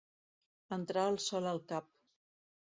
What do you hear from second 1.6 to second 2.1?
cap.